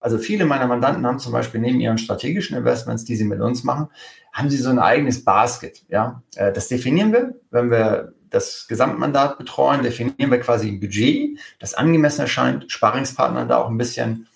[0.00, 3.64] Also viele meiner Mandanten haben zum Beispiel neben ihren strategischen Investments, die sie mit uns
[3.64, 3.88] machen,
[4.32, 5.82] haben sie so ein eigenes Basket.
[5.88, 11.38] Ja, äh, das definieren wir, wenn wir das Gesamtmandat betreuen, definieren wir quasi ein Budget,
[11.58, 14.26] das angemessen erscheint, Sparingspartner da auch ein bisschen.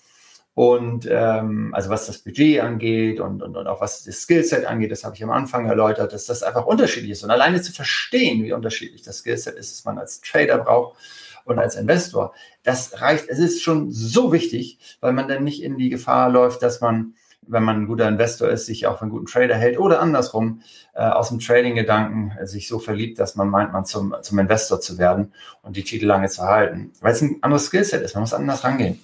[0.53, 4.91] Und ähm, also was das Budget angeht und, und, und auch was das Skillset angeht,
[4.91, 7.23] das habe ich am Anfang erläutert, dass das einfach unterschiedlich ist.
[7.23, 10.97] Und alleine zu verstehen, wie unterschiedlich das Skillset ist, das man als Trader braucht
[11.45, 12.33] und als Investor,
[12.63, 16.61] das reicht, es ist schon so wichtig, weil man dann nicht in die Gefahr läuft,
[16.61, 17.13] dass man
[17.47, 20.61] wenn man ein guter Investor ist, sich auch für einen guten Trader hält oder andersrum
[20.93, 24.97] äh, aus dem Trading-Gedanken sich so verliebt, dass man meint, man zum, zum Investor zu
[24.97, 26.91] werden und die Titel lange zu halten.
[27.01, 28.99] Weil es ein anderes Skillset ist, man muss anders rangehen.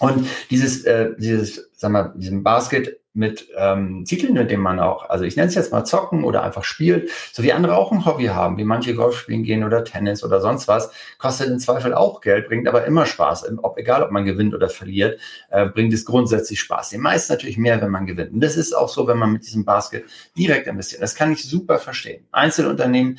[0.00, 5.08] Und dieses, äh, dieses, sag mal, diesem Basket mit ähm, Titeln, mit denen man auch,
[5.10, 8.06] also ich nenne es jetzt mal zocken oder einfach spielt, so wie andere auch ein
[8.06, 11.92] Hobby haben, wie manche Golf spielen gehen oder Tennis oder sonst was, kostet im Zweifel
[11.92, 13.50] auch Geld, bringt aber immer Spaß.
[13.62, 15.18] Ob, egal, ob man gewinnt oder verliert,
[15.50, 16.90] äh, bringt es grundsätzlich Spaß.
[16.90, 18.32] Den meisten natürlich mehr, wenn man gewinnt.
[18.32, 20.04] Und das ist auch so, wenn man mit diesem Basket
[20.36, 21.02] direkt investiert.
[21.02, 22.26] Das kann ich super verstehen.
[22.30, 23.18] Einzelunternehmen,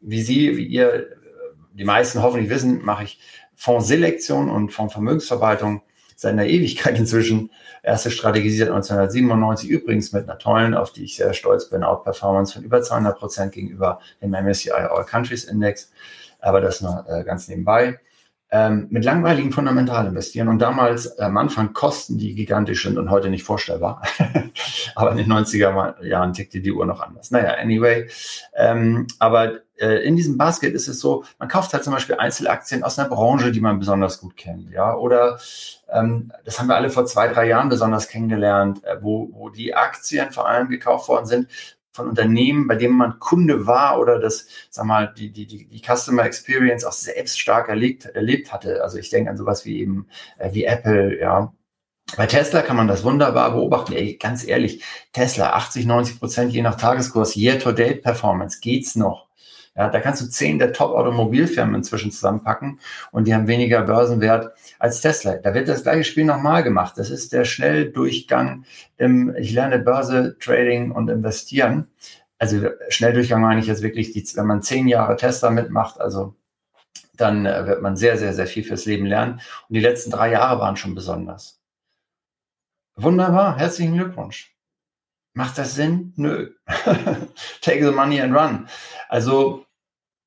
[0.00, 1.10] wie Sie, wie ihr,
[1.74, 3.20] die meisten hoffentlich wissen, mache ich
[3.54, 5.82] Fondsselektion und Fondsvermögensverwaltung
[6.18, 7.50] seit einer Ewigkeit inzwischen.
[7.84, 12.54] Erste Strategie seit 1997 übrigens mit einer tollen, auf die ich sehr stolz bin, Outperformance
[12.54, 15.92] von über 200 Prozent gegenüber dem MSCI All Countries Index.
[16.40, 18.00] Aber das nur äh, ganz nebenbei.
[18.50, 23.30] Ähm, mit langweiligen Fundamental investieren und damals am Anfang Kosten, die gigantisch sind und heute
[23.30, 24.02] nicht vorstellbar.
[24.96, 27.30] aber in den 90er Jahren tickte die Uhr noch anders.
[27.30, 28.08] Naja, anyway.
[28.56, 32.82] Ähm, aber äh, in diesem Basket ist es so, man kauft halt zum Beispiel Einzelaktien
[32.82, 35.38] aus einer Branche, die man besonders gut kennt, ja, oder
[35.90, 39.74] ähm, das haben wir alle vor zwei, drei Jahren besonders kennengelernt, äh, wo, wo die
[39.74, 41.48] Aktien vor allem gekauft worden sind
[41.92, 45.82] von Unternehmen, bei denen man Kunde war oder das, sag mal, die, die, die, die
[45.82, 48.82] Customer Experience auch selbst stark erlebt, erlebt hatte.
[48.82, 50.06] Also ich denke an sowas wie eben,
[50.38, 51.52] äh, wie Apple, ja,
[52.16, 53.92] bei Tesla kann man das wunderbar beobachten.
[53.92, 59.27] Ey, ganz ehrlich, Tesla 80, 90 Prozent je nach Tageskurs, Year-to-Date-Performance, geht's noch?
[59.78, 62.80] Ja, da kannst du zehn der Top-Automobilfirmen inzwischen zusammenpacken
[63.12, 65.36] und die haben weniger Börsenwert als Tesla.
[65.36, 66.94] Da wird das gleiche Spiel nochmal gemacht.
[66.96, 68.64] Das ist der Schnelldurchgang
[68.96, 71.86] im, ich lerne Börse, Trading und Investieren.
[72.38, 76.34] Also Schnelldurchgang meine ich jetzt wirklich, die, wenn man zehn Jahre Tesla mitmacht, also
[77.14, 79.34] dann äh, wird man sehr, sehr, sehr viel fürs Leben lernen.
[79.68, 81.60] Und die letzten drei Jahre waren schon besonders.
[82.96, 84.56] Wunderbar, herzlichen Glückwunsch.
[85.34, 86.14] Macht das Sinn?
[86.16, 86.50] Nö.
[87.60, 88.68] Take the money and run.
[89.08, 89.67] Also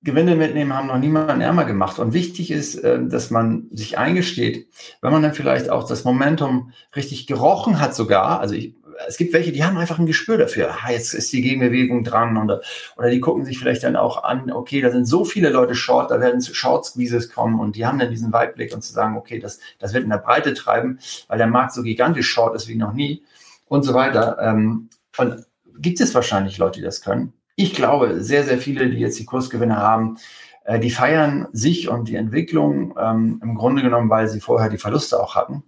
[0.04, 2.00] Gewinne mitnehmen haben noch niemanden ärmer gemacht.
[2.00, 4.68] Und wichtig ist, äh, dass man sich eingesteht,
[5.02, 8.74] wenn man dann vielleicht auch das Momentum richtig gerochen hat sogar, also ich,
[9.08, 10.76] es gibt welche, die haben einfach ein Gespür dafür.
[10.84, 12.62] Ah, jetzt ist die Gegenbewegung dran oder,
[12.98, 16.10] oder die gucken sich vielleicht dann auch an, okay, da sind so viele Leute short,
[16.10, 19.40] da werden Short Squeezes kommen und die haben dann diesen Weitblick und zu sagen, okay,
[19.40, 22.76] das, das wird in der Breite treiben, weil der Markt so gigantisch short ist wie
[22.76, 23.24] noch nie
[23.68, 24.38] und so weiter.
[24.42, 25.46] Ähm, und
[25.78, 29.26] gibt es wahrscheinlich Leute, die das können ich glaube, sehr, sehr viele, die jetzt die
[29.26, 30.18] Kursgewinne haben,
[30.66, 34.78] äh, die feiern sich und die Entwicklung ähm, im Grunde genommen, weil sie vorher die
[34.78, 35.64] Verluste auch hatten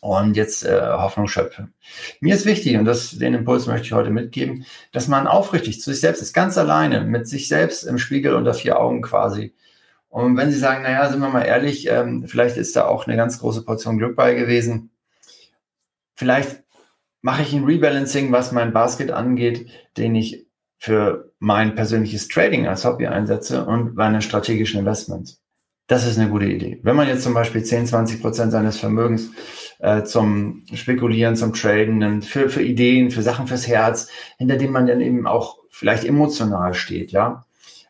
[0.00, 1.74] und jetzt äh, Hoffnung schöpfen.
[2.20, 5.90] Mir ist wichtig, und das, den Impuls möchte ich heute mitgeben, dass man aufrichtig zu
[5.90, 9.54] sich selbst ist, ganz alleine, mit sich selbst im Spiegel unter vier Augen quasi.
[10.08, 13.16] Und wenn Sie sagen, naja, sind wir mal ehrlich, ähm, vielleicht ist da auch eine
[13.16, 14.90] ganz große Portion Glück bei gewesen.
[16.14, 16.62] Vielleicht
[17.20, 20.47] mache ich ein Rebalancing, was mein Basket angeht, den ich
[20.78, 25.40] für mein persönliches Trading als Hobby einsetze und meine strategischen Investments.
[25.88, 26.80] Das ist eine gute Idee.
[26.82, 29.30] Wenn man jetzt zum Beispiel 10, 20 Prozent seines Vermögens
[29.78, 34.70] äh, zum Spekulieren, zum Traden nimmt, für, für Ideen, für Sachen fürs Herz, hinter dem
[34.70, 37.46] man dann eben auch vielleicht emotional steht, ja.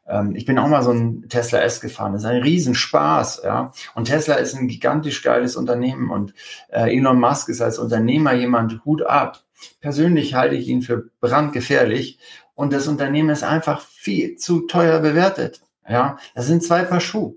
[0.06, 2.12] Ähm, ich bin auch mal so ein Tesla S gefahren.
[2.12, 3.72] Das ist ein Riesenspaß, ja.
[3.96, 6.34] Und Tesla ist ein gigantisch geiles Unternehmen und
[6.68, 9.42] äh, Elon Musk ist als Unternehmer jemand Hut ab.
[9.80, 12.20] Persönlich halte ich ihn für brandgefährlich
[12.58, 15.60] und das Unternehmen ist einfach viel zu teuer bewertet.
[15.88, 17.36] Ja, das sind zwei Paar Schuhe.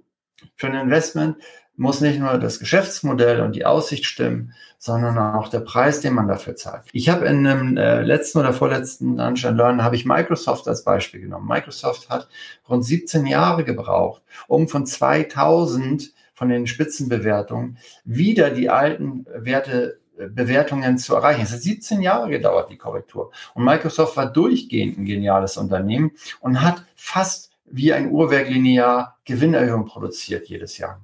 [0.56, 1.38] Für ein Investment
[1.76, 6.28] muss nicht nur das Geschäftsmodell und die Aussicht stimmen, sondern auch der Preis, den man
[6.28, 6.86] dafür zahlt.
[6.92, 11.22] Ich habe in einem äh, letzten oder vorletzten Lunch Learn habe ich Microsoft als Beispiel
[11.22, 11.48] genommen.
[11.48, 12.28] Microsoft hat
[12.68, 20.98] rund 17 Jahre gebraucht, um von 2000 von den Spitzenbewertungen wieder die alten Werte Bewertungen
[20.98, 21.42] zu erreichen.
[21.42, 23.32] Es hat 17 Jahre gedauert, die Korrektur.
[23.54, 29.86] Und Microsoft war durchgehend ein geniales Unternehmen und hat fast wie ein Uhrwerk linear Gewinnerhöhung
[29.86, 31.02] produziert jedes Jahr.